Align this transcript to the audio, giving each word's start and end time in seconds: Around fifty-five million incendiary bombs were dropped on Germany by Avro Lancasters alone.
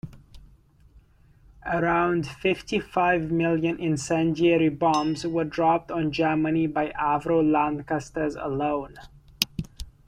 Around 1.67 2.25
fifty-five 2.27 3.29
million 3.29 3.79
incendiary 3.79 4.69
bombs 4.69 5.27
were 5.27 5.43
dropped 5.43 5.91
on 5.91 6.11
Germany 6.11 6.65
by 6.65 6.89
Avro 6.99 7.47
Lancasters 7.47 8.33
alone. 8.33 8.95